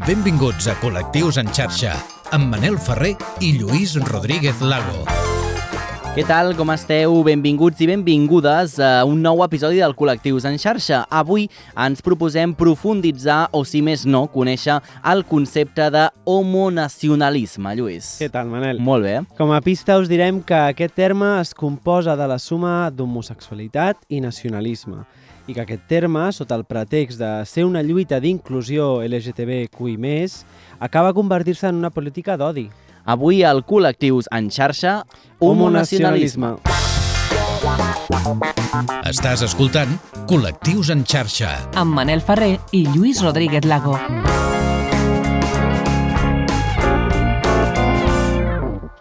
[0.00, 1.90] Benvinguts a Col·lectius en xarxa,
[2.32, 3.10] amb Manel Ferrer
[3.44, 5.02] i Lluís Rodríguez Lago.
[6.14, 7.18] Què tal, com esteu?
[7.26, 11.02] Benvinguts i benvingudes a un nou episodi del Col·lectius en xarxa.
[11.12, 14.78] Avui ens proposem profunditzar, o si més no, conèixer
[15.12, 18.14] el concepte de homonacionalisme, Lluís.
[18.22, 18.80] Què tal, Manel?
[18.80, 19.18] Molt bé.
[19.36, 24.24] Com a pista us direm que aquest terme es composa de la suma d'homosexualitat i
[24.24, 25.04] nacionalisme
[25.50, 29.96] i que aquest terme, sota el pretext de ser una lluita d'inclusió LGTBQI+,
[30.78, 32.68] acaba convertir-se en una política d'odi.
[33.04, 35.00] Avui al Col·lectius en xarxa,
[35.40, 36.54] homonacionalisme.
[39.10, 39.96] Estàs escoltant
[40.30, 41.56] Col·lectius en xarxa.
[41.74, 43.98] amb Manel Ferrer i Lluís Rodríguez Lago.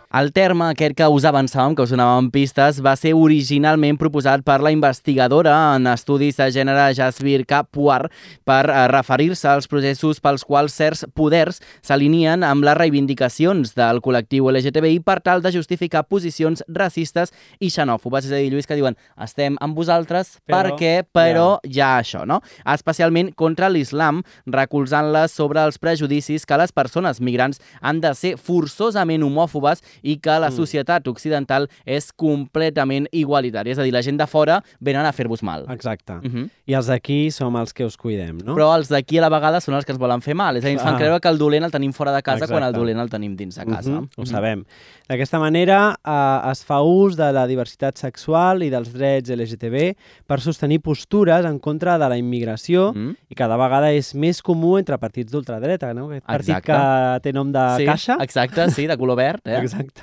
[0.09, 4.55] El terme aquest que us avançàvem, que us donàvem pistes, va ser originalment proposat per
[4.65, 8.07] la investigadora en estudis de gènere Jasbir Kapoor
[8.41, 14.49] per eh, referir-se als processos pels quals certs poders s'alineen amb les reivindicacions del col·lectiu
[14.49, 17.29] LGTBI per tal de justificar posicions racistes
[17.61, 18.25] i xenòfobes.
[18.25, 21.69] És a dir, Lluís, que diuen estem amb vosaltres Però, perquè, però ja.
[21.77, 22.41] ja això, no?
[22.65, 29.29] Especialment contra l'islam, recolzant-les sobre els prejudicis que les persones migrants han de ser forçosament
[29.29, 30.55] homòfobes i que la Mm.
[30.55, 33.71] societat occidental és completament igualitària.
[33.73, 35.65] És a dir, la gent de fora venen a fer-vos mal.
[35.69, 36.13] Exacte.
[36.13, 36.49] Uh -huh.
[36.65, 38.55] I els d'aquí som els que us cuidem, no?
[38.55, 40.55] Però els d'aquí a la vegada són els que ens volen fer mal.
[40.57, 40.97] És a dir, ens fan Ah.
[40.97, 42.79] creure que el dolent el tenim fora de casa quan el Exacte.
[42.79, 43.89] dolent el tenim dins de casa.
[43.91, 44.65] Mhm, Ho sabem.
[45.07, 49.95] D'aquesta manera eh, es fa ús de la diversitat sexual i dels drets LGTB
[50.27, 53.15] per sostenir postures en contra de la immigració Mhm.
[53.29, 56.07] i cada vegada és més comú entre partits d'ultradreta, no?
[56.11, 56.73] Aquest partit Exacte.
[56.73, 58.17] que té nom de sí, caixa.
[58.21, 59.41] Exacte, sí, de color verd.
[59.45, 59.57] Eh?
[59.61, 59.88] Exacte.
[59.89, 60.01] проекта.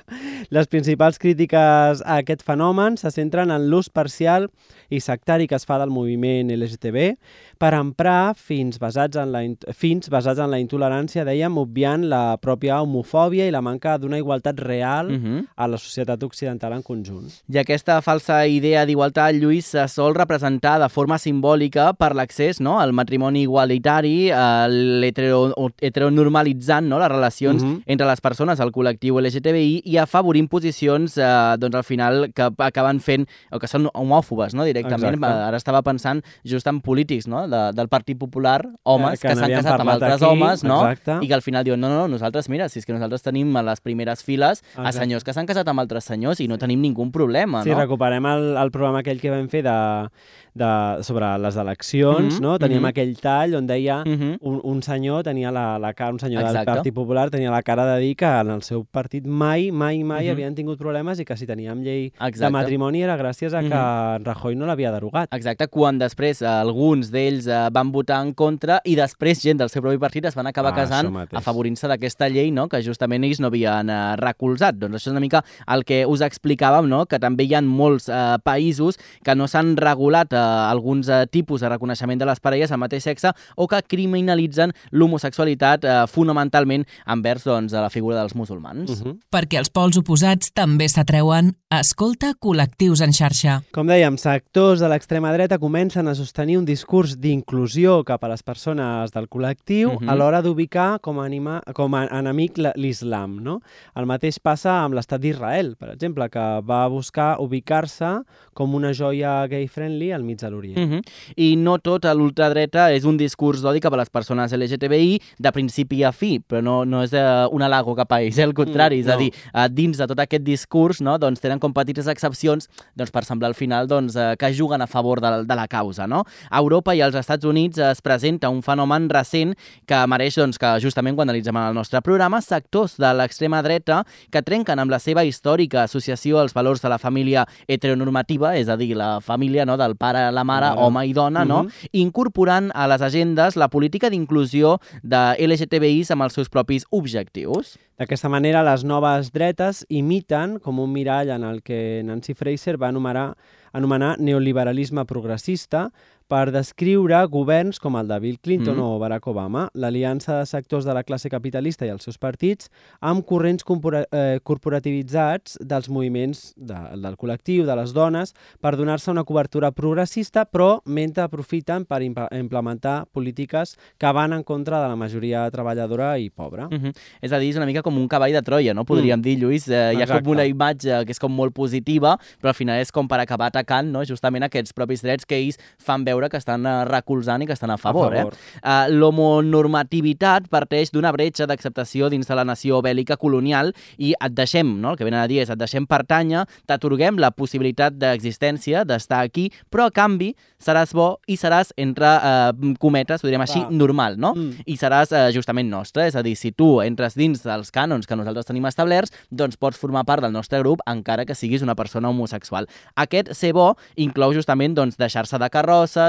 [0.51, 4.49] Les principals crítiques a aquest fenomen se centren en l'ús parcial
[4.91, 7.17] i sectari que es fa del moviment LGTB
[7.59, 9.41] per emprar fins basats en la,
[9.75, 14.61] fins basats en la intolerància, dèiem, obviant la pròpia homofòbia i la manca d'una igualtat
[14.61, 15.47] real Uh -huh.
[15.57, 17.31] a la societat occidental en conjunt.
[17.49, 22.79] I aquesta falsa idea d'igualtat, Lluís, se sol representar de forma simbòlica per l'accés no,
[22.81, 27.83] al matrimoni igualitari, a l'hetero- o- heteronormalitzant no, les relacions Mhm.
[27.87, 29.97] entre les persones al col·lectiu LGTBI i
[30.37, 35.15] afavorint posicions, eh, doncs al final, que acaben fent, o que són homòfobes, no, directament.
[35.17, 35.47] Exacte.
[35.49, 39.41] Ara estava pensant just en polítics, no, de, del Partit Popular, homes Que- que, que
[39.41, 40.81] s'han casat amb altres aquí, homes, no?
[40.91, 41.25] exacte.
[41.25, 43.55] I que al final diuen, no, no, no, nosaltres, mira, si és que nosaltres tenim
[43.57, 44.99] a les primeres files a Exacte.
[44.99, 47.79] senyors que s'han casat amb altres senyors i no tenim ningú problema, Sí, no?
[47.79, 50.09] recuperem el, el programa aquell que vam fer de,
[50.55, 52.59] de, sobre les eleccions, Mhm, no?
[52.59, 52.89] Teníem mhm.
[52.89, 54.39] aquell tall on deia Mhm.
[54.41, 56.59] un, un senyor tenia la, la cara, un senyor Exacte.
[56.59, 60.03] del Partit Popular tenia la cara de dir que en el seu partit mai, mai,
[60.03, 60.33] mai Mhm.
[60.37, 62.51] havien tingut problemes i que si teníem llei de Exacte.
[62.53, 65.29] matrimoni era gràcies a que Rajoy no l'havia derogat.
[65.33, 69.69] Exacte, quan després eh, alguns d'ells eh, van votar en contra i després gent del
[69.69, 72.69] seu propi partit es van acabar Ah, casant afavorint-se d'aquesta llei no?
[72.69, 74.75] que justament ells no havien eh, recolzat.
[74.79, 77.07] Doncs això és una mica el que us explicàvem, no?
[77.07, 81.61] que també hi ha molts eh, països que no s'han regulat eh, alguns eh, tipus
[81.61, 87.45] de reconeixement de les parelles al mateix sexe o que criminalitzen l'homosexualitat eh, fonamentalment envers
[87.45, 88.91] doncs, a la figura dels musulmans.
[88.91, 89.19] Uh -huh.
[89.31, 90.16] Perquè els pols oposats
[90.55, 93.59] també s'atreuen, escolta col·lectius en xarxa.
[93.75, 98.43] Com dèiem, sectors de l'extrema dreta comencen a sostenir un discurs d'inclusió cap a les
[98.43, 100.09] persones del col·lectiu Mhm.
[100.09, 103.41] a l'hora d'ubicar com, a anima, com a enemic la- l'islam.
[103.43, 103.61] No?
[103.95, 108.23] El mateix passa amb l'estat d'Israel, per exemple, que va buscar ubicar-se
[108.55, 110.79] com una joia gay-friendly al mig de l'Orient.
[110.79, 111.03] Uh -huh.
[111.37, 115.53] I no tot a l'ultradreta és un discurs d'odi cap a les persones LGTBI de
[115.53, 118.97] principi a fi, però no, no és uh, un halago cap a ells, al contrari,
[118.97, 119.19] Mm, és a no.
[119.19, 123.25] dir, uh, dins de tot aquest discurs no, doncs tenen com petites excepcions doncs, per
[123.27, 126.07] semblar al final doncs, uh, que juguen a favor de, de la causa.
[126.07, 126.25] No?
[126.51, 129.55] A Europa i als Estats Units es presenta un fenomen recent
[129.87, 134.03] que mereix doncs, que justament quan analitzem en el nostre programa sectors de l'extrema dreta
[134.31, 138.77] que trenquen amb la seva històrica associació als valors de la família heteronormativa, és a
[138.77, 140.83] dir, la família no, del pare, la mare, Mare.
[140.83, 141.65] home i dona, no?
[141.65, 141.91] Mhm.
[141.93, 147.77] incorporant a les agendes la política d'inclusió de LGTBIs amb els seus propis objectius.
[147.97, 152.91] D'aquesta manera, les noves dretes imiten com un mirall en el que Nancy Fraser va
[152.93, 153.31] anomenar,
[153.73, 155.87] anomenar neoliberalisme progressista
[156.29, 158.83] per descriure governs com el de Bill Clinton Mm.
[158.83, 162.71] o Barack Obama, l'aliança de sectors de la classe capitalista i els seus partits
[163.01, 169.11] amb corrents corpora eh, corporativitzats dels moviments de, del col·lectiu, de les dones, per donar-se
[169.11, 174.97] una cobertura progressista, però mentre aprofiten per implementar polítiques que van en contra de la
[174.97, 176.67] majoria treballadora i pobra.
[176.71, 176.95] Uh -huh.
[177.21, 178.85] És a dir, és una mica com un cavall de Troia, no?
[178.85, 179.23] Podríem Mm.
[179.23, 179.69] dir, Lluís.
[179.69, 182.91] Eh, hi ha com una imatge que és com molt positiva, però al final és
[182.91, 184.05] com per acabar atacant atacant no?
[184.05, 187.71] justament aquests propis drets que ells fan veure que estan eh, recolzant i que estan
[187.71, 188.15] a favor.
[188.15, 188.35] favor.
[188.35, 188.61] Eh?
[188.63, 194.77] Uh, L'homonormativitat parteix d'una bretxa d'acceptació dins de la nació bèl·lica colonial i et deixem,
[194.81, 194.93] no?
[194.93, 199.51] el que venen a dir és et deixem pertànyer, t'atorguem la possibilitat d'existència, d'estar aquí,
[199.71, 200.33] però a canvi
[200.63, 203.73] seràs bo i seràs, entre eh, cometes, ho direm així, Clar.
[203.77, 204.33] normal, no?
[204.37, 204.67] Mm.
[204.67, 208.17] I seràs eh, justament nostre, és a dir, si tu entres dins dels cànons que
[208.19, 212.11] nosaltres tenim establerts, doncs pots formar part del nostre grup encara que siguis una persona
[212.11, 212.69] homosexual.
[212.97, 215.51] Aquest ser bo inclou justament doncs, deixar-se de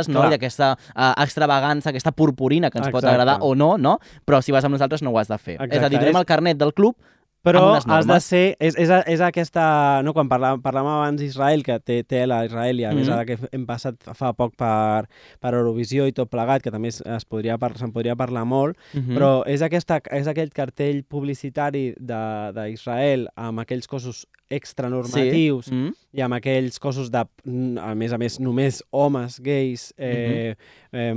[0.06, 0.22] carrosses, no?
[0.22, 0.30] Clar.
[0.32, 3.14] i d'aquesta eh, extravagància, aquesta purpurina que ens pot Exacte.
[3.16, 3.98] agradar o no, no?
[4.26, 5.56] però si vas amb nosaltres no ho has de fer.
[5.56, 6.96] Exacte, És a dir, donem el carnet del club
[7.48, 7.64] Però
[7.96, 8.56] has de ser...
[8.60, 10.02] És, és, és aquesta...
[10.06, 13.14] No, quan parlàvem, parlàvem abans d'Israel, que té tela Israel, i a més Mhm.
[13.16, 15.08] ara que hem passat fa poc per,
[15.40, 19.16] per Eurovisió i tot plegat, que també es, es podria, se'n podria parlar molt, Mhm.
[19.16, 25.74] però és, aquesta, és aquell cartell publicitari de- d'Israel amb aquells cossos extranormatius Sí.
[25.74, 25.94] Mm.
[26.14, 27.20] i amb aquells cossos de,
[27.82, 30.56] a més a més, només homes gais, eh,
[30.92, 31.00] Mhm.
[31.00, 31.14] eh,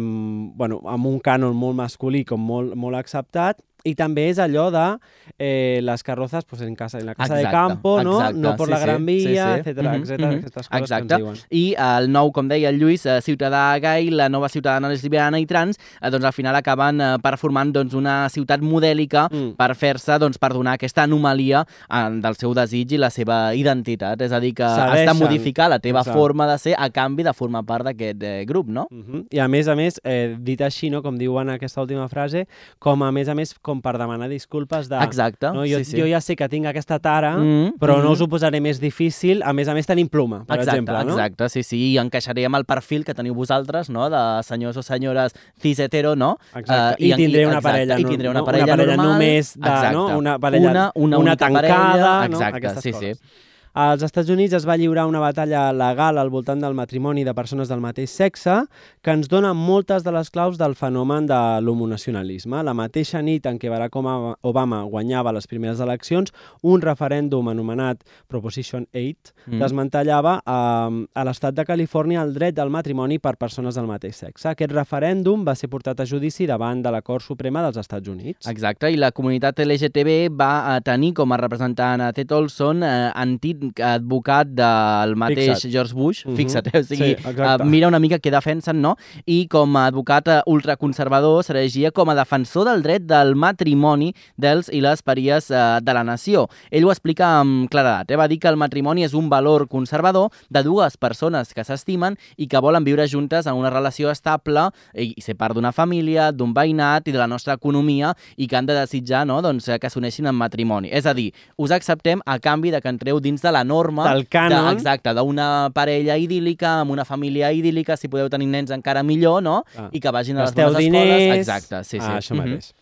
[0.57, 4.99] bueno, amb un cànon molt masculí com molt, molt acceptat, i també és allò de
[5.39, 8.57] eh, les carrozas pues, en, casa, en la casa de Exacte, campo, no, exacte, no
[8.57, 9.61] por sí, la gran vía, sí, sí.
[9.61, 10.39] etcètera, Mhm, etcètera, mhm.
[10.39, 11.07] aquestes coses Exacte.
[11.09, 11.37] que ens diuen.
[11.51, 15.47] I el nou, com deia el Lluís, eh, ciutadà gai, la nova ciutadana lesbiana i
[15.47, 19.55] trans, eh, doncs al final acaben eh, per formant doncs, una ciutat modèlica Mm.
[19.57, 24.21] per fer-se, doncs, per donar aquesta anomalia eh, del seu desig i la seva identitat.
[24.21, 26.19] És a dir, que has de modificar la teva Exacte.
[26.19, 28.87] forma de ser a canvi de formar part d'aquest eh, grup, no?
[28.91, 29.27] Mhm.
[29.31, 32.47] I a més a més, eh, dit així, no, com diuen en aquesta última frase,
[32.79, 34.99] com a més a més com per demanar disculpes de...
[35.05, 35.47] Exacte.
[35.55, 36.01] No, jo, sí, sí.
[36.01, 38.13] jo ja sé que tinc aquesta tara, Mm, però no mm.
[38.17, 41.05] us ho posaré més difícil, a més a més tenim pluma, per exacte, exemple.
[41.07, 41.15] No?
[41.15, 44.83] Exacte, sí, sí, i encaixaré amb el perfil que teniu vosaltres, no?, de senyors o
[44.83, 46.33] senyores cis hetero, no?
[46.55, 47.05] Exacte.
[47.05, 48.45] Eh, I tindré una exacte, parella, I no- tindré una no?
[48.45, 49.95] parella, una parella normal, només de, exacte.
[49.95, 50.19] no?
[50.19, 52.37] Una parella- una, una, una tancada, parella, no?
[52.37, 53.19] Exacte, Aquestes sí, coses.
[53.19, 53.25] sí.
[53.73, 57.69] Als Estats Units es va lliurar una batalla legal al voltant del matrimoni de persones
[57.71, 58.65] del mateix sexe
[59.01, 62.65] que ens dona moltes de les claus del fenomen de l'homonacionalisme.
[62.67, 63.95] La mateixa nit en què Barack
[64.43, 66.33] Obama- guanyava les primeres eleccions,
[66.63, 69.59] un referèndum anomenat Proposition 8 Mm.
[69.59, 74.49] desmantellava a, a l'estat de Califòrnia el dret del matrimoni per persones del mateix sexe.
[74.51, 78.47] Aquest referèndum va ser portat a judici davant de la Cort Suprema dels Estats Units.
[78.51, 83.11] Exacte, i la comunitat LGTB va eh, tenir com a representant a Ted Olson, eh,
[83.15, 85.73] antic advocat del mateix Fixa't.
[85.73, 86.37] George Bush, Mhm.
[86.37, 86.79] fixa't, eh?
[86.79, 87.63] o sigui, Sí, exacte.
[87.63, 88.97] eh, mira una mica què defensen, no?
[89.27, 94.69] I com a advocat eh, ultraconservador s'eregia com a defensor del dret del matrimoni dels
[94.73, 96.49] i les paries eh, de la nació.
[96.71, 98.17] Ell ho explica amb claredat, eh?
[98.17, 102.47] va dir que el matrimoni és un valor conservador de dues persones que s'estimen i
[102.49, 107.07] que volen viure juntes en una relació estable i, ser part d'una família, d'un veïnat
[107.09, 109.41] i de la nostra economia i que han de desitjar no?
[109.43, 110.89] doncs, que s'uneixin en matrimoni.
[110.93, 114.27] És a dir, us acceptem a canvi de que entreu dins de la norma Del
[114.29, 114.69] cànon.
[114.69, 119.43] de, exacte, d'una parella idíl·lica, amb una família idíl·lica, si podeu tenir nens encara millor,
[119.43, 119.65] no?
[119.77, 119.89] Ah.
[119.93, 121.11] I que vagin a les Gasteu bones diners...
[121.11, 121.39] escoles.
[121.39, 122.07] Exacte, sí, sí.
[122.07, 122.39] Ah, això Mhm.
[122.47, 122.73] mateix.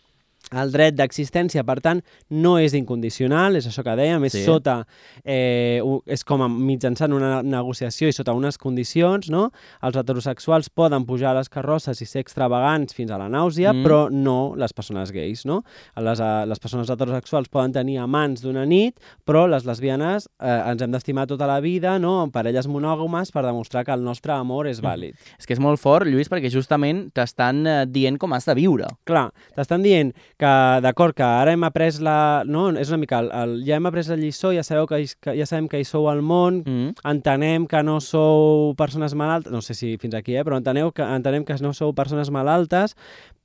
[0.51, 4.43] El dret d'existència, per tant, no és incondicional, és això que dèiem, és Sí.
[4.45, 4.85] sota,
[5.23, 9.51] eh, és com a mitjançant una negociació i sota unes condicions, no?
[9.81, 13.83] Els heterosexuals poden pujar a les carrosses i ser extravagants fins a la nàusea, Mm.
[13.85, 15.63] però no les persones gais, no?
[15.95, 20.81] Les, eh, les persones heterosexuals poden tenir amants d'una nit, però les lesbianes eh, ens
[20.81, 22.23] hem d'estimar tota la vida, no?
[22.23, 25.13] En parelles monògames per demostrar que el nostre amor és vàlid.
[25.37, 28.87] És que és molt fort, Lluís, perquè justament t'estan eh, dient com has de viure.
[29.05, 30.51] Clar, t'estan dient que,
[30.85, 32.43] d'acord, que ara hem après la...
[32.47, 33.19] No, és una mica...
[33.19, 35.87] El, el, ja hem après la lliçó, ja sabeu que, que ja sabem que hi
[35.87, 36.95] sou al món, Mm.
[37.11, 41.03] entenem que no sou persones malaltes, no sé si fins aquí, eh, però enteneu que,
[41.03, 42.95] entenem que no sou persones malaltes,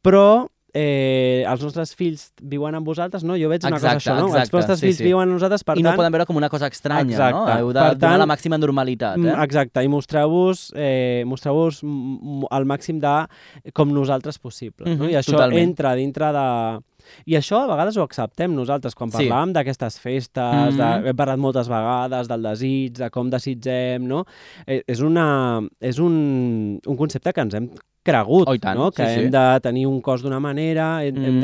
[0.05, 3.37] però eh, els nostres fills viuen amb vosaltres, no?
[3.38, 4.26] Jo veig una Exacte, cosa això, no?
[4.26, 5.04] exacte, els vostres sí, fills sí.
[5.04, 5.93] viuen amb nosaltres, per I tant...
[5.93, 7.12] no poden veure com una cosa estranya, no?
[7.14, 7.59] Exacte.
[7.61, 9.37] Heu de Per donar tant, la màxima normalitat, Mm, eh?
[9.45, 11.62] Exacte, i mostreu-vos eh, mostreu
[12.50, 13.14] el màxim de
[13.73, 14.85] com nosaltres possible.
[14.88, 15.04] no?
[15.04, 15.62] Mhm, I això totalment.
[15.71, 16.81] entra dintre de...
[17.28, 19.28] I això a vegades ho acceptem nosaltres, quan Sí.
[19.28, 21.07] parlàvem d'aquestes festes, de, Mhm.
[21.07, 24.25] hem parlat moltes vegades del desig, de com desitgem, no?
[24.66, 27.69] Eh, és una, és un, un concepte que ens hem
[28.04, 28.90] cregut, Oh, tant, no?
[28.92, 29.20] que sí, sí.
[29.25, 31.40] hem de tenir un cos d'una manera, hem, hem Mhm.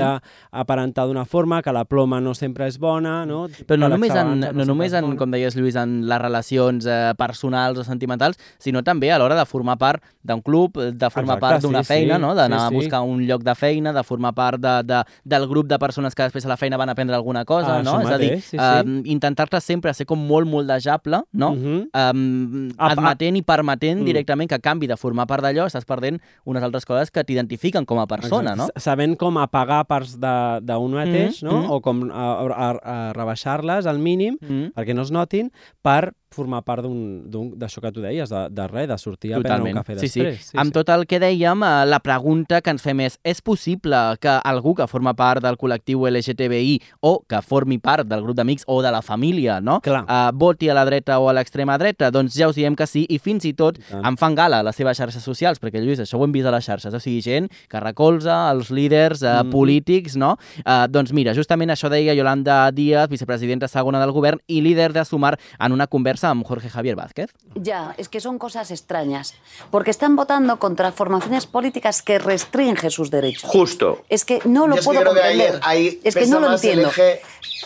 [0.52, 3.48] d'aparentar d'una forma, que la ploma no sempre és bona, no?
[3.48, 5.16] Però no que només, en, no sempre només és en, bona.
[5.16, 9.46] com deies, Lluís, en les relacions eh, personals o sentimentals, sinó també a l'hora de
[9.46, 12.34] formar part d'un club, de formar Exacte, part d'una sí, feina, sí, no?
[12.34, 12.74] d'anar sí, a sí.
[12.74, 16.22] buscar un lloc de feina, de formar part de, de, del grup de persones que
[16.24, 18.00] després a la feina van aprendre alguna cosa, Ah, no?
[18.02, 18.56] És a dir, sí, sí.
[18.60, 21.54] eh, intentar-te sempre ser com molt moldejable, no?
[21.54, 21.88] Mhm.
[21.94, 24.04] um, Apa- admetent i permetent Mm.
[24.04, 26.20] directament que a canvi de formar part d'allò estàs perdent
[26.50, 28.66] unes altres coses que t'identifiquen com a persona, no?
[28.68, 28.82] Exacte.
[28.84, 31.60] Sabent com apagar parts d'un mateix, Mm, no?
[31.62, 31.70] mm.
[31.70, 34.72] O com a, a, a rebaixar-les al mínim Mm.
[34.76, 35.52] perquè no es notin
[35.82, 39.78] per formar part d'això que tu deies, de, de res, de sortir a prendre un
[39.80, 40.22] cafè sí, sí.
[40.22, 40.50] després.
[40.62, 44.30] Amb tot el que dèiem, eh, la pregunta que ens fem és és possible que
[44.46, 48.80] algú que forma part del col·lectiu LGTBI o que formi part del grup d'amics o
[48.82, 49.80] de la família, no?
[49.84, 50.04] Clar.
[50.04, 52.10] Uh, voti a la dreta o a l'extrema dreta?
[52.14, 54.04] Doncs ja us diem que sí i fins i tot tant.
[54.06, 56.54] en fan gala a les seves xarxes socials, perquè Lluís, això ho hem vist a
[56.54, 59.50] les xarxes, o sigui, gent que recolza els líders uh, Mhm.
[59.50, 60.36] polítics, no?
[60.64, 65.04] Uh, doncs mira, justament això deia Yolanda Díaz, vicepresidenta segona del govern i líder de
[65.04, 67.30] Sumar en una conversa amb Jorge Javier Vázquez.
[67.54, 69.34] Ya, es que son cosas extrañas,
[69.70, 73.50] porque están votando contra formaciones políticas que restringen sus derechos.
[73.50, 74.04] Justo.
[74.08, 75.60] Es que no lo Yo es que puedo creo que ahí- comprender.
[75.64, 76.88] ahí es que no lo entiendo.
[76.88, 77.20] eje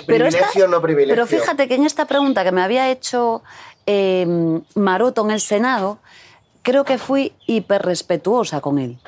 [0.06, 1.14] privilegio, no privilegio.
[1.14, 3.42] Pero fíjate que en esta pregunta que me había hecho
[3.87, 4.26] eh,
[4.75, 5.99] Maroto en el Senado,
[6.62, 8.99] creo que fui hiperrespetuosa con él.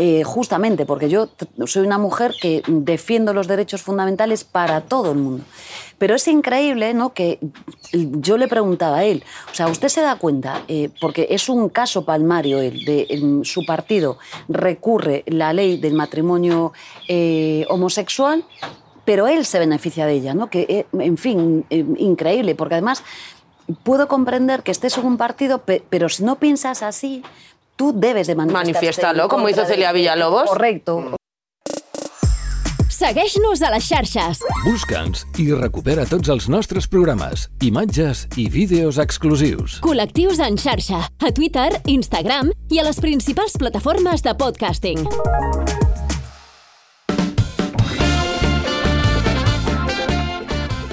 [0.00, 1.28] Eh, justamente porque yo
[1.66, 5.42] soy una mujer que defiendo los derechos fundamentales para todo el mundo.
[5.98, 7.12] Pero es increíble ¿no?
[7.12, 7.40] que
[7.92, 10.62] yo le preguntaba a él, o sea, ¿usted se da cuenta?
[10.68, 16.72] Eh, porque es un caso palmario él, de su partido recurre la ley del matrimonio
[17.08, 18.44] eh, homosexual,
[19.04, 20.48] pero él se beneficia de ella, ¿no?
[20.48, 23.02] Que, en fin, increíble, porque además
[23.82, 27.24] puedo comprender que estés en un partido, pe- pero si no piensas así,
[27.78, 30.50] tú debes de manifestarte Manifiéstalo, en como hizo Celia Villalobos.
[30.50, 31.14] Correcto.
[32.98, 34.40] Segueix-nos a les xarxes.
[34.64, 39.78] Busca'ns i recupera tots els nostres programes, imatges i vídeos exclusius.
[39.86, 45.06] Col·lectius en xarxa, a Twitter, Instagram i a les principals plataformes de podcasting.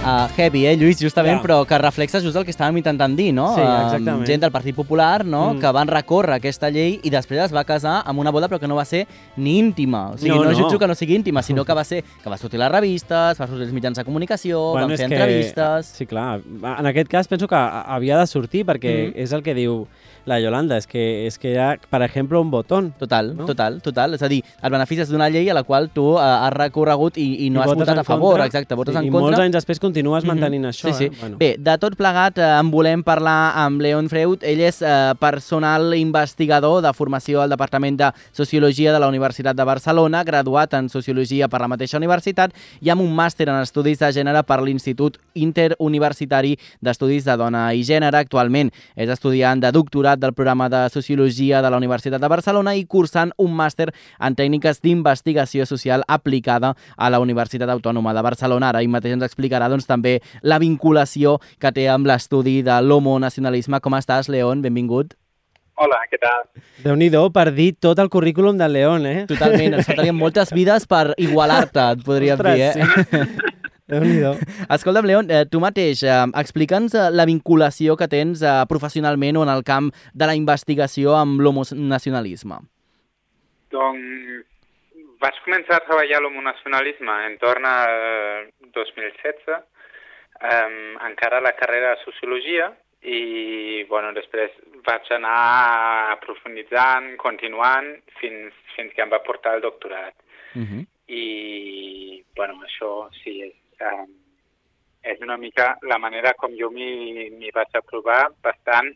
[0.05, 1.41] Uh, heavy, eh, Lluís, justament, Ja.
[1.41, 3.55] però que reflexa just el que estàvem intentant dir, no?
[3.55, 4.27] Sí, exactament.
[4.27, 5.59] gent del Partit Popular, no?, Mm.
[5.59, 8.67] que van recórrer aquesta llei i després es va casar amb una boda però que
[8.67, 10.11] no va ser ni íntima.
[10.11, 10.57] O sigui, No, no, no.
[10.57, 13.41] jutjo que no sigui íntima, sinó que va ser que va sortir a les revistes,
[13.41, 15.85] va sortir als mitjans de comunicació, van és fer que- entrevistes...
[15.87, 16.39] Sí, clar.
[16.79, 19.13] En aquest cas penso que havia de sortir perquè Mhm.
[19.15, 19.87] és el que diu
[20.25, 22.81] la Yolanda, és que, és que hi ha, per exemple, un botó.
[22.99, 23.45] Total, No?
[23.45, 24.13] total, total.
[24.15, 27.45] És a dir, et beneficies d'una llei a la qual tu uh, has recorregut i,
[27.45, 28.45] i no I has votat a favor, contra.
[28.45, 29.21] exacte, votes Sí, en I contra.
[29.29, 30.27] molts anys després continues Mhm.
[30.33, 30.91] mantenint això.
[30.91, 31.05] Sí, sí.
[31.05, 31.11] Eh?
[31.19, 31.37] Bueno.
[31.37, 34.43] Bé, de tot plegat eh, en volem parlar amb Leon Freud.
[34.43, 39.63] Ell és eh, personal investigador de formació al Departament de Sociologia de la Universitat de
[39.63, 42.51] Barcelona, graduat en Sociologia per la mateixa universitat
[42.81, 47.83] i amb un màster en Estudis de Gènere per l'Institut Interuniversitari d'Estudis de Dona i
[47.83, 48.17] Gènere.
[48.25, 52.85] Actualment és estudiant de doctorat del programa de Sociologia de la Universitat de Barcelona i
[52.85, 58.69] cursant un màster en tècniques d'investigació social aplicada a la Universitat Autònoma de Barcelona.
[58.69, 63.81] Ara ell mateix ens explicarà doncs, també la vinculació que té amb l'estudi de l'homonacionalisme.
[63.81, 64.61] Com estàs, León?
[64.65, 65.15] Benvingut.
[65.75, 66.45] Hola, què tal?
[66.85, 69.25] Déu-n'hi-do per dir tot el currículum del León, eh?
[69.27, 73.25] Totalment, ens faltarien moltes vides per igualar-te, et podríem Ostres, dir, eh?
[73.35, 73.54] sí.
[73.91, 74.33] Déu-n'hi-do.
[74.75, 79.43] Escolta'm, León, eh, tu mateix, eh, explica'ns eh, la vinculació que tens eh, professionalment o
[79.45, 82.57] en el camp de la investigació amb l'homonacionalisme.
[83.75, 84.15] Doncs
[85.21, 90.75] vaig començar a treballar l'homonacionalisme en torn al 2016, um,
[91.07, 92.71] encara a la carrera de Sociologia,
[93.05, 94.53] i bueno, després
[94.85, 100.13] vaig anar aprofunditzant, continuant, fins, fins que em va portar el doctorat.
[100.55, 100.85] Uh -huh.
[101.07, 104.13] I, bueno, això sí, és, um,
[105.05, 108.91] és una mica la manera com jo m'hi vaig aprovar, bastant,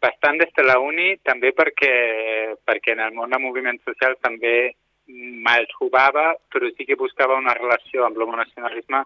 [0.00, 1.94] bastant des de la uni, també perquè,
[2.64, 4.72] perquè en el món del moviment social també
[5.10, 9.02] me'l trobava, però sí que buscava una relació amb l'homonacionalisme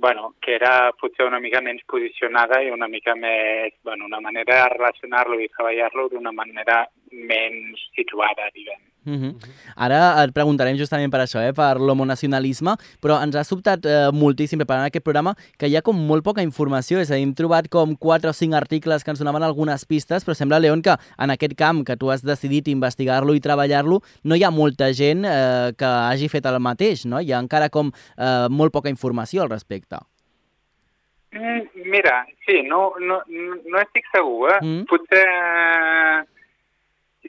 [0.00, 4.62] bueno, que era potser una mica menys posicionada i una mica més, bueno, una manera
[4.62, 8.80] de relacionar-lo i treballar-lo d'una manera menys situada, diguem.
[9.06, 9.34] Uh -huh.
[9.76, 14.58] Ara et preguntarem justament per això, eh, per l'homonacionalisme, però ens ha sobtat eh, moltíssim
[14.58, 17.68] preparant aquest programa que hi ha com molt poca informació, és a dir, hem trobat
[17.68, 21.30] com 4 o 5 articles que ens donaven algunes pistes, però sembla, León, que en
[21.30, 25.72] aquest camp que tu has decidit investigar-lo i treballar-lo, no hi ha molta gent eh,
[25.76, 27.20] que hagi fet el mateix, no?
[27.20, 29.96] Hi ha encara com eh, molt poca informació al respecte.
[31.32, 34.60] Mm, mira, sí, no, no, no no estic segur, eh?
[34.62, 34.84] Mm.
[34.90, 36.26] Potser...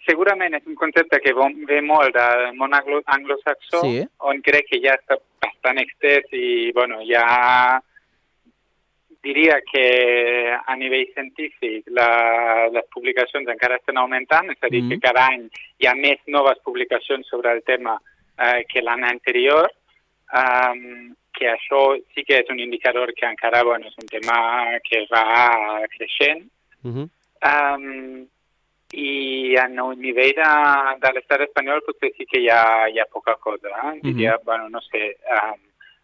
[0.05, 1.34] Segurament és un concepte que
[1.67, 4.01] ve molt del món anglo anglosaxó, Sí.
[4.20, 7.81] on crec que ja està bastant extès i, bueno, ja
[9.22, 14.89] diria que a nivell científic la, les publicacions encara estan augmentant, és a dir, Mm.
[14.89, 18.00] que cada any hi ha més noves publicacions sobre el tema
[18.39, 19.72] eh, que l'any anterior,
[20.34, 25.05] um, que això sí que és un indicador que encara bueno, és un tema que
[25.12, 26.50] va creixent.
[26.84, 27.10] Uh -huh.
[27.43, 28.27] Um,
[28.93, 30.51] I a el nivell de,
[31.00, 33.69] de l'estat espanyol potser sí que hi ha, hi ha poca cosa.
[33.69, 34.00] Eh?
[34.03, 35.60] Diria, bueno, no sé, um,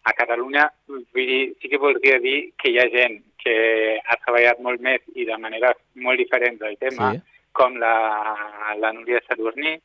[0.08, 4.60] a Catalunya vull dir, sí que voldria dir que hi ha gent, que ha treballat
[4.64, 7.20] molt més i de manera molt diferent del tema, Sí.
[7.52, 7.94] com la,
[8.78, 9.76] la Núria Sadurní,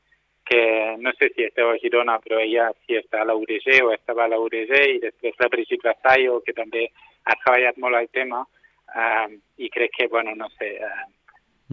[0.45, 3.91] que no sé si esteu a Girona, però ella sí està a la URG o
[3.93, 6.89] estava a la URG, i després la Brigitte Vassallo, que també
[7.23, 8.43] ha treballat molt el tema,
[8.93, 11.05] eh, i crec que, bueno, no sé, eh,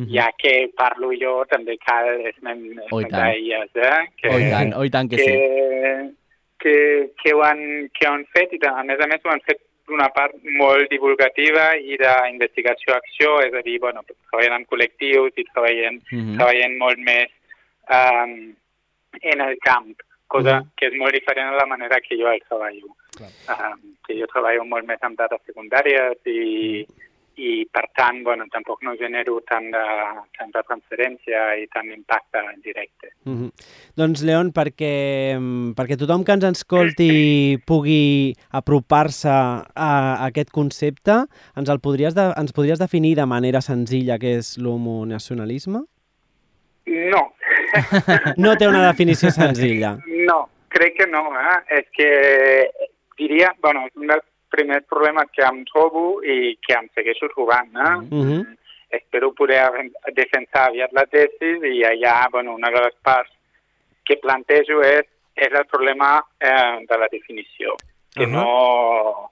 [0.01, 0.13] Mhm.
[0.15, 4.09] ja que parlo jo, també cal esmentar elles, eh?
[4.17, 5.25] Que, Oh, i tant, oh, i tant que sí.
[5.27, 6.11] que,
[6.59, 9.41] que, que, ho han, que ho han fet, i a més a més ho han
[9.47, 15.45] fet d'una part molt divulgativa i d'investigació-acció, és a dir, bueno, treballen amb col·lectius i
[15.53, 16.37] treballen, Mhm.
[16.39, 17.29] treballen molt més
[17.91, 18.55] um,
[19.23, 19.97] en el camp,
[20.29, 22.87] cosa que és molt diferent a la manera que jo el treballo.
[23.51, 26.87] Um, que jo treballo molt més amb dades secundàries i,
[27.41, 29.85] i per tant, bueno, tampoc no genero tant de,
[30.37, 33.13] tant de transferència i tant d'impacte directe.
[33.25, 33.51] Mm -hmm.
[33.97, 41.25] Doncs, Leon, perquè, mm, perquè tothom que ens escolti pugui apropar-se a, a aquest concepte,
[41.57, 45.81] ens, el podries de, ens podries definir de manera senzilla què és l'homonacionalisme?
[46.87, 47.23] No.
[48.37, 49.97] No té una definició senzilla.
[50.27, 51.23] No, crec que no.
[51.39, 51.79] Eh?
[51.79, 52.11] És que
[53.17, 57.71] diria, bueno, és un dels primers problemes que em trobo i que em segueixo trobant.
[57.75, 57.97] Eh?
[58.11, 58.57] Mm -hmm.
[58.91, 59.71] Espero poder
[60.13, 63.31] defensar aviat la tesi i allà, bueno, una de les parts
[64.05, 67.77] que plantejo és, és el problema eh, de la definició.
[68.15, 68.33] Que Uh -huh.
[68.33, 69.31] no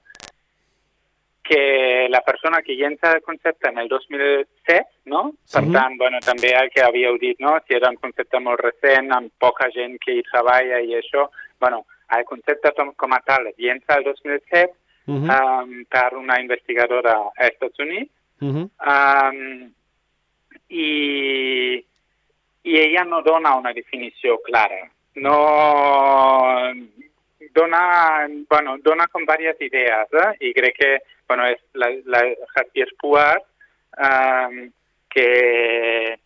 [1.49, 5.33] que la persona que llença el concepte en el 2007, no?
[5.53, 5.73] Per Sí.
[5.73, 7.59] tant, bueno, també el que havíeu dit, no?
[7.67, 11.87] Si era un concepte molt recent, amb poca gent que hi treballa i això, bueno,
[12.19, 15.21] el concepte com, a tal es llença el 2007 Mm uh.
[15.25, 15.63] -huh.
[15.63, 17.33] um, per una investigadora
[17.79, 18.67] Units Mm -hmm.
[18.87, 19.73] um,
[20.69, 21.85] i
[22.63, 24.89] ella no dona una definició clara.
[25.15, 26.73] No
[27.53, 30.37] dona, bueno, dona com diverses idees, eh?
[30.49, 32.23] i crec que bueno, és la, la
[32.55, 33.41] Javier Puar
[33.99, 34.71] um,
[35.09, 36.19] que,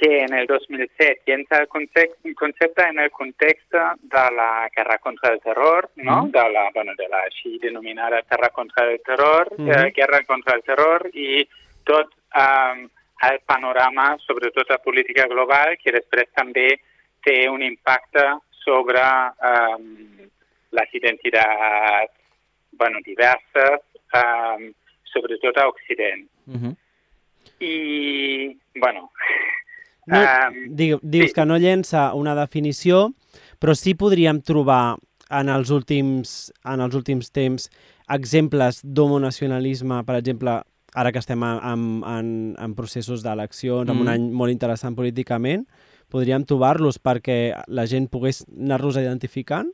[0.00, 5.34] que en el 2007 llença el concepte, concepte en el context de la guerra contra
[5.34, 6.24] el terror, no?
[6.24, 6.30] Mm.
[6.30, 9.68] de, la, bueno, de la així denominada guerra contra el terror, Mhm.
[9.68, 11.46] eh, guerra contra el terror i
[11.84, 12.88] tot um,
[13.30, 16.80] el panorama, sobretot la política global, que després també
[17.22, 18.24] té un impacte
[18.64, 19.04] sobre
[19.50, 19.84] um,
[20.70, 22.16] les identitats
[22.72, 23.84] bueno, diverses,
[24.16, 24.72] um,
[25.12, 26.24] sobretot a Occident.
[26.46, 26.76] Uh -huh.
[27.60, 29.10] I, bueno...
[30.10, 30.24] No,
[30.76, 31.36] diu, dius sí.
[31.36, 33.10] que no llença una definició,
[33.60, 34.96] però sí podríem trobar
[35.30, 37.68] en els últims, en els últims temps
[38.10, 40.56] exemples d'homonacionalisme, per exemple,
[40.98, 43.92] ara que estem en, en, en, processos d'eleccions, mm.
[43.94, 45.66] en un any molt interessant políticament,
[46.10, 47.38] podríem trobar-los perquè
[47.70, 49.70] la gent pogués anar-los identificant?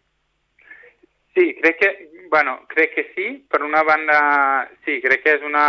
[1.37, 1.91] Sí, crec que,
[2.33, 3.31] bueno, crec que sí.
[3.49, 4.19] Per una banda,
[4.85, 5.67] sí, crec que és una,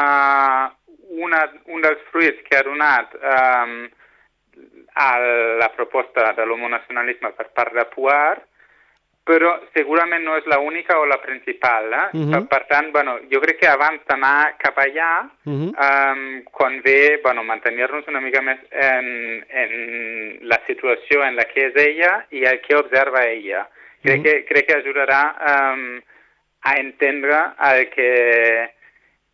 [1.24, 3.80] una, un dels fruits que ha donat um,
[4.98, 5.18] a
[5.62, 8.40] la proposta de l'homonacionalisme per part de Puar,
[9.28, 11.92] però segurament no és la única o la principal.
[11.92, 12.06] Eh?
[12.18, 12.32] Mhm.
[12.32, 15.72] per, per tant, bueno, jo crec que abans d'anar cap allà, Uh -huh.
[15.88, 21.76] um, convé bueno, mantenir-nos una mica més en, en la situació en la que és
[21.76, 23.68] ella i el que observa ella.
[24.02, 24.24] Crec, Mhm.
[24.24, 25.36] que, crec que ajudarà
[25.74, 26.02] um,
[26.62, 27.38] a entendre
[27.72, 28.70] el que...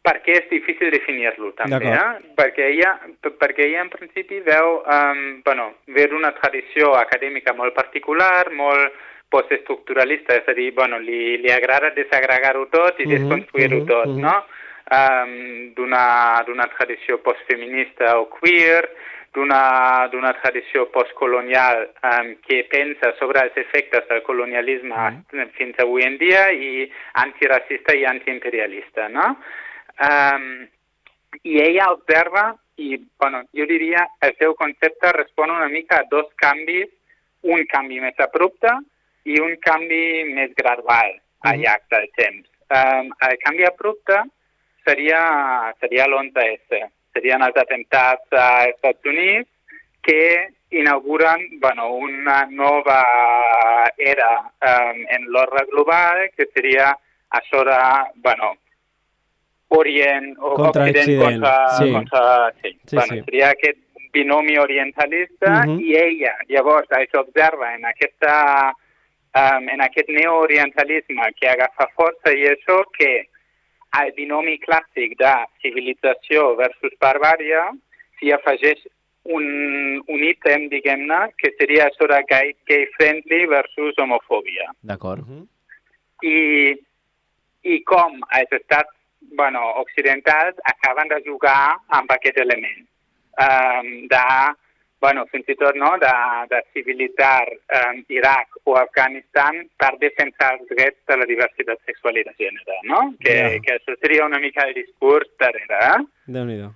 [0.04, 2.34] Per què és difícil definir-lo, també, eh?
[2.36, 3.00] Perquè ella,
[3.39, 8.92] perquè ella en principi veu, um, bueno, ve d'una tradició acadèmica molt particular, molt
[9.32, 14.12] postestructuralista, és a dir, bueno, li, li agrada desagregar-ho tot i Mhm, desconstruir-ho mhm, tot,
[14.12, 14.22] mhm.
[14.22, 14.36] no?
[14.92, 18.89] um, d'una tradició postfeminista o queer,
[19.34, 25.50] d'una tradició postcolonial um, que pensa sobre els efectes del colonialisme Mhm.
[25.58, 29.38] fins avui en dia i antiracista i antiimperialista, no?
[30.02, 30.68] Um,
[31.44, 36.30] I ella observa i, bueno, jo diria, el seu concepte respon una mica a dos
[36.38, 36.90] canvis,
[37.44, 38.72] un canvi més abrupte
[39.26, 41.64] i un canvi més gradual al Mhm.
[41.64, 42.50] llarg del temps.
[42.70, 44.24] Um, el canvi abrupte
[44.86, 49.50] seria, seria l'11S, serien els atemptats als Estats Units
[50.02, 53.04] que inauguren bueno, una nova
[53.98, 56.98] era um, en l'ordre global, que seria
[57.30, 57.80] això de,
[58.16, 58.58] bueno,
[59.78, 61.70] Orient o Contra Occident Occident, contra...
[61.78, 61.92] sí.
[61.92, 62.72] contra sí.
[62.86, 63.22] Sí, bueno, sí.
[63.26, 63.80] Seria aquest
[64.14, 65.80] binomi orientalista Mhm.
[65.82, 68.74] i ella, llavors, això observa en aquesta
[69.36, 73.28] um, en aquest neoorientalisme que agafa força i això que
[73.98, 77.72] al binomi clàssic de civilització versus barbària
[78.20, 78.86] s'hi afegeix
[79.24, 79.46] un,
[80.08, 84.70] un ítem, diguem-ne, que seria això de gay, gay friendly versus homofòbia.
[84.82, 85.22] D'acord.
[85.24, 85.48] Uh -huh.
[86.24, 86.76] I,
[87.64, 88.92] i com als Estats
[89.32, 92.84] bueno, occidentals acaben de jugar amb aquest element
[93.40, 94.24] um, de,
[95.02, 96.12] bueno, fins i tot no, de,
[96.52, 97.48] de civilitzar
[97.80, 102.78] um, Iraq o Afganistan per defensar els drets de la diversitat sexual i de gènere,
[102.92, 103.02] no?
[103.20, 103.50] Que, Ja.
[103.66, 106.00] que això seria una mica el discurs darrere, eh?
[106.28, 106.70] Déu-n'hi-do.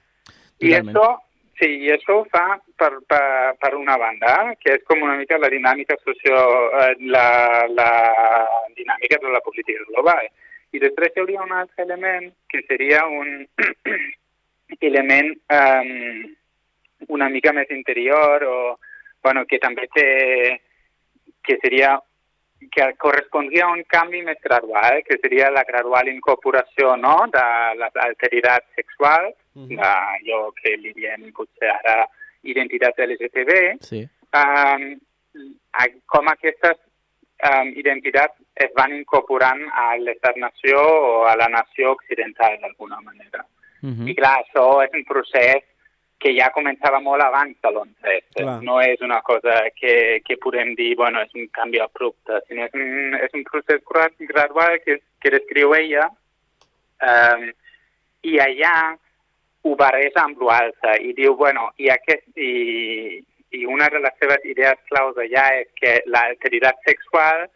[0.59, 0.95] I Totalment.
[0.97, 1.07] això,
[1.61, 5.37] sí, i això ho fa per, per, per una banda, que és com una mica
[5.37, 6.41] la dinàmica socio...
[6.81, 7.27] Eh, la,
[7.69, 7.91] la
[8.75, 10.27] dinàmica de la política global.
[10.75, 13.47] I després hi hauria un altre element que seria un
[14.81, 16.35] element um,
[17.13, 18.57] una mica més interior o
[19.23, 20.59] bueno, que també té
[21.43, 21.97] que seria
[22.73, 27.27] que correspondria a un canvi més gradual, que seria la gradual incorporació no?
[27.31, 27.43] de
[27.79, 29.67] les alteritats sexuals, Mhm.
[29.73, 32.07] de allò que li diem potser ara
[32.43, 34.03] identitat LGTB, Sí.
[34.37, 34.83] um,
[35.73, 36.77] a, com aquestes
[37.45, 43.45] um, identitats es van incorporant a l'estat-nació o a la nació occidental d'alguna manera.
[43.81, 44.07] Mhm.
[44.07, 45.63] I clar, això és un procés
[46.17, 48.21] que ja començava molt abans de l'11.
[48.33, 48.63] Clar.
[48.63, 52.73] No és una cosa que, que podem dir, bueno, és un canvi abrupte, sinó és
[52.73, 56.09] un, és un procés gra- gradual que, que descriu ella
[57.01, 57.51] um,
[58.23, 58.97] i allà
[59.61, 63.21] ho barreja amb l'altre i diu, bueno, i, aquest, i,
[63.51, 67.47] i una de les seves idees claus allà és que l'alteritat sexual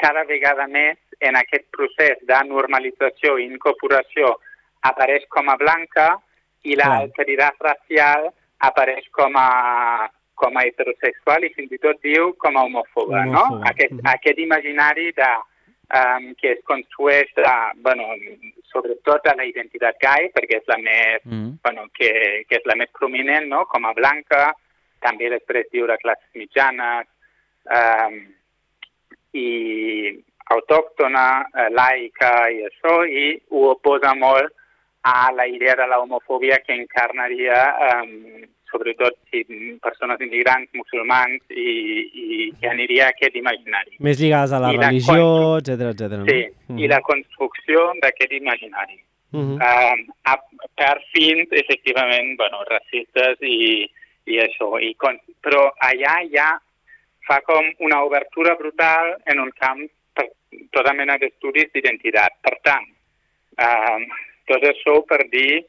[0.00, 4.34] cada vegada més en aquest procés de normalització i incorporació
[4.90, 6.08] apareix com a blanca
[6.64, 8.30] i l'alteritat racial
[8.64, 13.44] apareix com a, com a heterosexual i fins i tot diu com a homòfoba, no?
[13.70, 14.08] Aquest, mhm.
[14.14, 15.30] aquest imaginari de,
[16.00, 17.54] um, que es construeix, de,
[17.84, 18.08] bueno,
[18.72, 21.58] sobretot a la identitat gai, perquè és la més, Mhm.
[21.62, 24.54] bueno, que, que és la més prominent, no?, com a blanca,
[25.04, 27.06] també després diu de classes mitjanes,
[27.68, 28.18] um,
[29.34, 29.48] i
[30.54, 34.52] autòctona, eh, laica i això, i ho oposa molt
[35.04, 39.44] a la idea de la homofòbia que encarnaria um, sobretot si
[39.82, 41.70] persones immigrants, musulmans, i,
[42.24, 43.98] i que aniria a aquest imaginari.
[44.02, 45.26] Més lligades a la I religió,
[45.60, 46.22] etc etc.
[46.30, 46.40] Sí,
[46.82, 48.98] i la construcció d'aquest imaginari.
[49.34, 49.58] Mhm.
[49.58, 50.38] Um, a,
[50.78, 53.86] per fins, efectivament, bueno, racistes i,
[54.26, 54.78] i això.
[54.80, 56.48] I con, però allà ja
[57.26, 60.28] fa com una obertura brutal en un camp per
[60.70, 62.36] tota mena d'estudis d'identitat.
[62.44, 62.88] Per tant,
[63.58, 64.04] um,
[64.48, 65.64] tot això per dir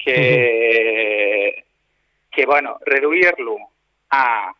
[0.00, 1.62] que,
[2.30, 3.58] que bueno, reduir-lo
[4.10, 4.52] a,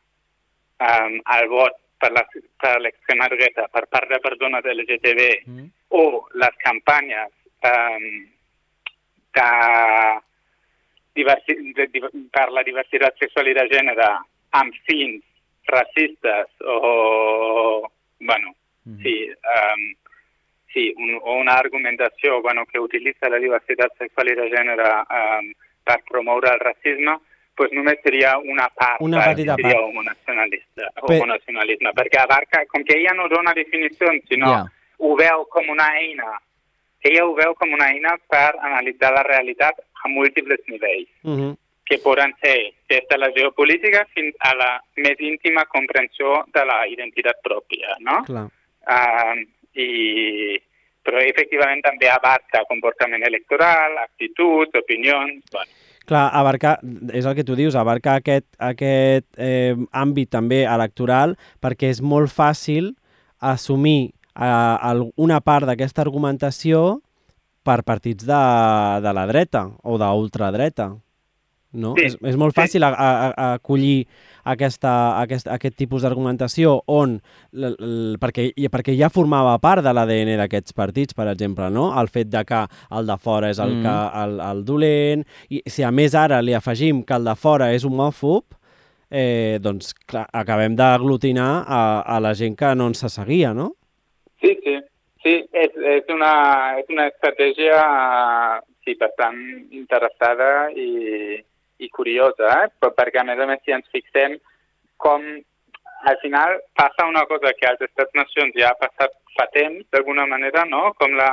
[0.81, 5.71] um, al vot per l'extrema dreta per part de persones LGTB Mhm.
[5.89, 7.31] o les campanyes
[7.65, 8.29] um,
[9.33, 9.51] de
[11.15, 12.01] diversi, de, de,
[12.31, 14.09] per la diversitat sexual i de gènere
[14.59, 15.23] amb fins
[15.67, 18.99] racistes o, bueno, Mhm.
[19.03, 19.95] sí, um,
[20.73, 25.53] sí un, o una argumentació bueno, que utilitza la diversitat sexual i de gènere um,
[25.85, 27.17] per promoure el racisme,
[27.57, 29.85] pues només seria una part Una petita seria part.
[29.89, 34.65] homonacionalista, Pe- homonacionalisme, perquè abarca, com que ella no dona definicions, sinó Ja.
[34.99, 36.41] ho veu com una eina,
[37.05, 41.55] ella ho veu com una eina per analitzar la realitat a múltiples nivells, Mhm.
[41.85, 46.87] que poden ser des de la geopolítica fins a la més íntima comprensió de la
[46.89, 48.23] identitat pròpia, no?
[48.25, 48.47] Clar.
[48.89, 49.37] Uh,
[49.75, 50.59] i,
[51.05, 55.45] però efectivament també abarca comportament electoral, actituds, opinions...
[55.53, 55.71] Bueno,
[56.05, 56.79] Clar, abarcar,
[57.17, 61.33] és el que tu dius, abarcar aquest, aquest eh, àmbit també electoral
[61.65, 62.91] perquè és molt fàcil
[63.41, 67.01] assumir eh, una part d'aquesta argumentació
[67.65, 68.43] per partits de,
[69.01, 70.93] de la dreta o d'ultradreta.
[71.75, 71.95] No?
[71.99, 72.61] Sí, és, és molt sí.
[72.61, 74.05] fàcil a, a, a acollir
[74.47, 77.17] aquesta, aquest, aquest tipus d'argumentació on,
[77.51, 81.89] l, l, perquè, i- perquè ja formava part de l'ADN d'aquests partits, per exemple, no?
[81.99, 82.61] el fet de que
[82.95, 83.83] el de fora és el, Mm.
[83.83, 87.73] que, el, el dolent, i si a més ara li afegim que el de fora
[87.75, 88.45] és homòfob,
[89.11, 93.73] eh, doncs clar, acabem d'aglutinar a, a la gent que no ens se seguia, no?
[94.45, 94.77] Sí, sí.
[95.25, 96.31] Sí, és, és, una,
[96.77, 97.79] és una estratègia
[98.85, 99.39] sí, bastant
[99.73, 101.39] interessada i,
[101.81, 102.69] i curiosa, eh?
[102.79, 104.37] Per- perquè a més a més si ens fixem
[105.01, 105.25] com
[106.05, 110.67] al final passa una cosa que als Estats-nacions ja ha passat fa temps, d'alguna manera,
[110.69, 110.91] no?
[111.01, 111.31] Com la,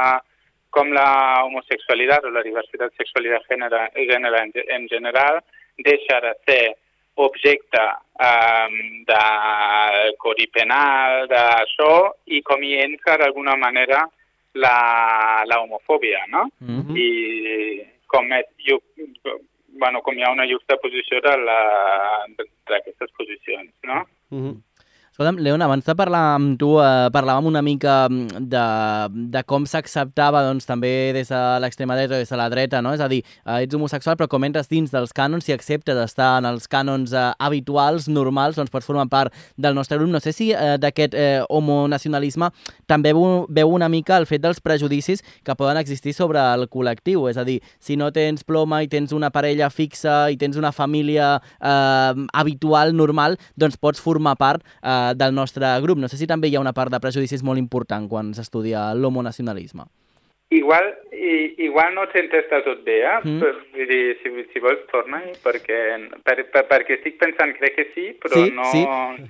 [0.71, 5.41] com la homosexualitat o la diversitat sexual i de gènere, gènere en, en general
[5.84, 6.63] deixa de ser
[7.27, 7.81] objecte
[8.21, 9.21] um, de
[10.21, 11.93] codi penal, d'això,
[12.25, 14.03] i com hi entra d'alguna manera
[14.53, 16.47] la, la homofòbia, no?
[16.60, 16.97] Mhm.
[16.97, 17.07] I
[18.12, 18.79] com, és, ju,
[19.79, 24.05] bueno, com hi ha una justa posició d'aquestes posicions, no?
[24.29, 24.55] Mm -hmm.
[25.12, 28.62] Escolta'm, Leon, abans de parlar amb tu, eh, parlàvem una mica mm, de,
[29.34, 32.93] de com s'acceptava doncs, també des de l'extrema dreta o des de la dreta, no?
[32.95, 36.38] És a dir, eh, ets homosexual, però com entres dins dels cànons, si acceptes estar
[36.39, 40.13] en els cànons eh, habituals, normals, doncs pots formar part del nostre grup.
[40.13, 42.47] No sé si eh, d'aquest eh, homonacionalisme
[42.88, 47.28] també veu, veu una mica el fet dels prejudicis que poden existir sobre el col·lectiu.
[47.28, 50.71] És a dir, si no tens ploma i tens una parella fixa i tens una
[50.71, 56.00] família eh, habitual, normal, doncs pots formar part eh, del nostre grup.
[56.02, 59.88] No sé si també hi ha una part de prejudicis molt important quan s'estudia l'homonacionalisme.
[60.52, 60.84] Igual,
[61.16, 63.20] i, igual no t'entès del tot bé, eh?
[63.24, 63.38] Mm.
[63.72, 65.78] Vull dir, si, si vols, torna perquè,
[66.28, 68.66] per, per, perquè estic pensant, crec que sí, però sí, no...
[68.74, 68.82] Sí.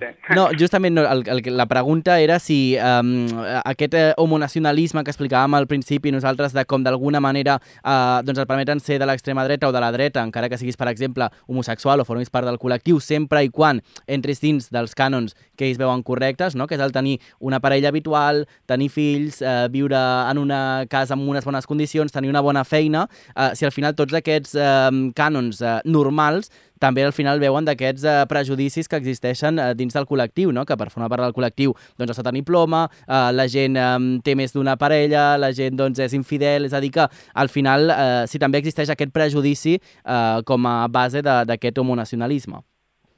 [0.02, 0.10] Sé.
[0.38, 3.28] No, justament no, el, el, la pregunta era si um,
[3.60, 8.50] aquest eh, homonacionalisme que explicàvem al principi nosaltres de com d'alguna manera uh, doncs el
[8.50, 12.02] permeten ser de l'extrema dreta o de la dreta, encara que siguis, per exemple, homosexual
[12.02, 16.02] o formis part del col·lectiu, sempre i quan entris dins dels cànons que ells veuen
[16.08, 16.66] correctes, no?
[16.66, 21.28] que és el tenir una parella habitual, tenir fills, uh, viure en una casa amb
[21.30, 25.62] unes bones condicions, tenir una bona feina, eh, si al final tots aquests eh, cànons
[25.62, 30.54] eh, normals també al final veuen d'aquests eh, prejudicis que existeixen eh, dins del col·lectiu,
[30.56, 30.66] no?
[30.66, 33.92] que per formar part del col·lectiu doncs, has de tenir ploma, eh, la gent eh,
[34.26, 37.94] té més d'una parella, la gent doncs, és infidel, és a dir que al final
[37.94, 42.64] eh, sí també existeix aquest prejudici eh, com a base d'aquest homonacionalisme.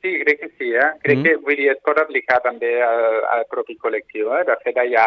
[0.04, 0.74] Sí, crec que sí.
[0.76, 0.92] Eh?
[1.02, 1.24] Crec mm.
[1.24, 4.34] que vull dir, es pot aplicar també al, al propi col·lectiu.
[4.36, 4.42] Eh?
[4.50, 5.06] De fet, allà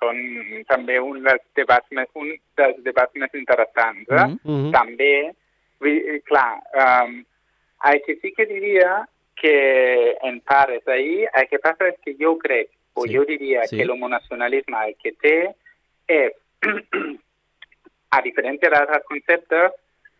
[0.00, 0.22] són
[0.70, 4.08] també un dels debats més, un dels debats més interessants.
[4.08, 4.24] Eh?
[4.24, 4.72] Mm -hmm.
[4.72, 5.12] També,
[5.84, 6.48] vull dir, clar,
[6.84, 7.20] um,
[7.92, 9.04] el que sí que diria
[9.36, 13.14] que en part és ahir, el que passa és que jo crec, o sí.
[13.14, 13.76] jo diria sí.
[13.76, 15.54] que l'homonacionalisme el que té
[16.08, 16.32] és,
[18.16, 19.72] a diferència d'altres conceptes,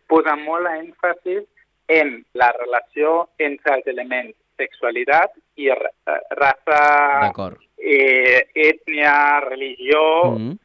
[0.05, 1.49] posa molt èmfasis
[1.87, 6.81] en la relació entre els elements sexualitat i raça,
[7.77, 10.31] eh, ètnia, religió...
[10.31, 10.57] Mm -hmm.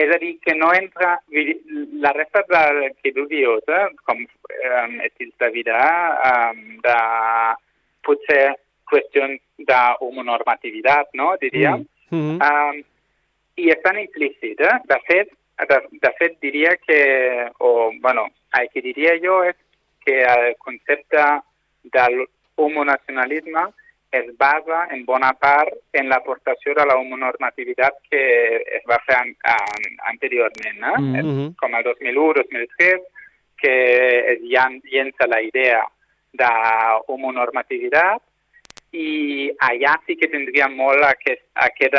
[0.00, 1.20] És a dir, que no entra...
[2.00, 5.80] La resta del que tu dius, eh, com eh, estils de vida,
[6.30, 6.98] eh, de
[8.02, 8.54] potser
[8.90, 11.76] qüestions d'homonormativitat, no?, diria.
[11.76, 12.38] Mm -hmm.
[12.48, 12.84] eh,
[13.56, 14.76] I estan implícit, eh?
[14.84, 15.28] De fet,
[15.68, 17.50] de, de fet, diria que...
[17.58, 18.28] O, bueno,
[18.60, 19.56] el que diria jo és
[20.04, 21.24] que el concepte
[21.82, 23.68] del homonacionalisme
[24.10, 28.22] es basa en bona part en l'aportació de la homonormativitat que
[28.78, 30.98] es va fer an, an, anteriorment, eh?
[30.98, 31.54] mm -hmm.
[31.56, 33.00] com el 2001-2003,
[33.56, 33.74] que
[34.32, 35.84] es llença la idea
[36.32, 36.50] de
[37.06, 38.22] homonormativitat
[38.92, 41.94] i allà sí que tindria molt aquest, aquest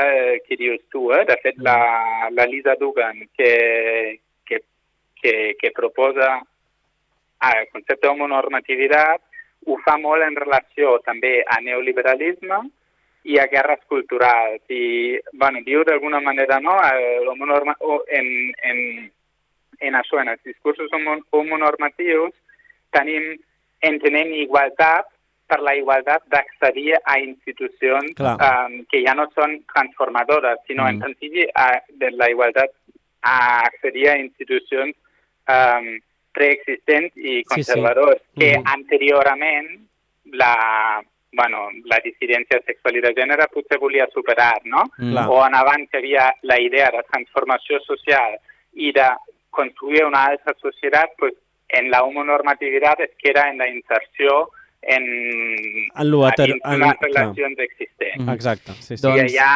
[0.47, 1.23] que dius tu, eh?
[1.25, 4.63] de fet la, la Lisa Dugan que, que,
[5.15, 6.41] que, que proposa
[7.49, 9.21] el concepte d'homonormativitat
[9.67, 12.61] ho fa molt en relació també a neoliberalisme
[13.29, 14.61] i a guerres culturals.
[14.69, 18.29] I, bueno, diu d'alguna manera, no?, en,
[18.71, 18.79] en,
[19.79, 22.33] en això, en els discursos homonormatius,
[22.95, 23.35] tenim,
[23.85, 25.09] entenem igualtat
[25.51, 30.89] per la igualtat d'accedir a institucions um, que ja no són transformadores, sinó mm.
[30.89, 32.71] en sentit de la igualtat
[33.27, 33.35] a
[33.67, 34.95] accedir a institucions
[35.51, 35.91] um,
[36.31, 38.39] preexistents i conservadors, sí, sí.
[38.39, 38.73] que mm.
[38.73, 39.71] anteriorment
[40.39, 40.53] la,
[41.33, 44.85] bueno, la dissidència sexual i de gènere potser volia superar, no?
[44.97, 45.27] Mm.
[45.27, 48.37] O en abans hi havia la idea de transformació social
[48.73, 49.07] i de
[49.51, 51.35] construir una altra societat, pues,
[51.71, 54.49] en la homonormativitat es queda en la inserció
[54.81, 55.03] en,
[55.95, 57.67] en, water, en unes relacions clar.
[57.67, 58.25] existents.
[58.25, 58.29] Mm.
[58.29, 58.73] Exacte.
[58.79, 58.99] Sí, sí.
[58.99, 59.21] I, doncs...
[59.21, 59.51] allà,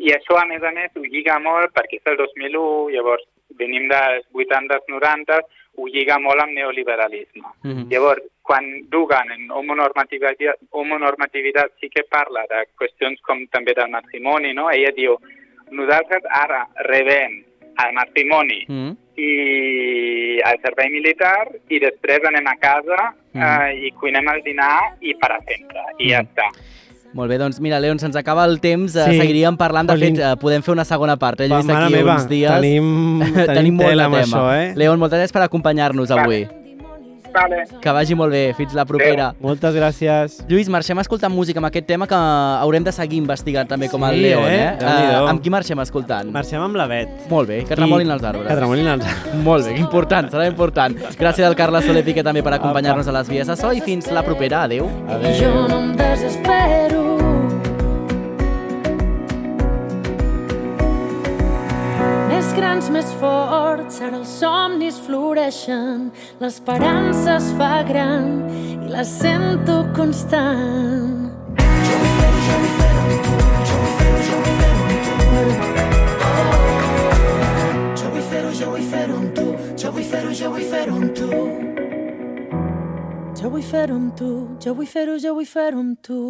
[0.00, 3.26] I això, a més a més, ho lliga molt perquè és el 2001, llavors
[3.60, 7.48] venim dels 80s, 90s, ho lliga molt amb neoliberalisme.
[7.62, 7.90] Mm -hmm.
[7.90, 14.52] Llavors, quan Dugan en homonormativitat, homonormativitat sí que parla de qüestions com també del matrimoni,
[14.52, 14.70] no?
[14.70, 15.16] ella diu,
[15.70, 17.44] nosaltres ara rebem
[17.84, 18.96] el matrimoni mm -hmm.
[19.16, 23.70] i el servei militar i després anem a casa mm -hmm.
[23.70, 26.10] eh, i cuinem el dinar i per a sempre, i mm -hmm.
[26.10, 26.48] ja està.
[27.12, 29.18] Molt bé, doncs mira, Leon, se'ns acaba el temps, eh, sí.
[29.18, 32.54] seguiríem parlant, de fet, eh, podem fer una segona part, eh, Lluís, d'aquí uns dies.
[32.54, 34.22] Tenim, tenim, tenim molt de tema.
[34.22, 34.72] Això, eh?
[34.78, 36.44] Leon, moltes gràcies per acompanyar-nos avui.
[36.46, 36.59] Vale.
[37.80, 39.30] Que vagi molt bé, fins la propera.
[39.30, 39.48] Adeu.
[39.48, 40.38] Moltes gràcies.
[40.50, 44.10] Lluís, marxem escoltant música amb aquest tema que haurem de seguir investigant també com sí,
[44.10, 44.62] el Leon, eh?
[44.78, 44.78] eh?
[44.80, 46.32] Uh, amb qui marxem escoltant?
[46.34, 47.12] Marxem amb la Bet.
[47.32, 48.48] Molt bé, que tremolin els arbres.
[48.50, 49.36] Que tremolin els arbres.
[49.48, 50.98] Molt bé, important, serà important.
[51.20, 54.10] Gràcies al Carles Soler Piqué també per acompanyar-nos a les vies de so i fins
[54.14, 54.64] la propera.
[54.66, 54.90] Adéu.
[55.08, 55.38] Adéu.
[55.40, 57.09] Jo no em desespero
[62.60, 66.10] grans, més forts, ara els somnis floreixen,
[66.42, 71.30] l'esperança es fa gran i la sento constant.
[71.56, 73.00] Jo vull fer-ho, jo vull fer-ho
[73.70, 75.14] jo vull fer-ho, jo vull fer-ho amb tu.
[78.02, 79.46] Jo vull fer-ho, jo vull fer-ho amb tu,
[79.80, 81.30] jo vull fer-ho, jo vull fer-ho amb tu.
[83.40, 86.20] Jo vull fer-ho amb tu, jo vull fer-ho, jo vull fer-ho amb tu.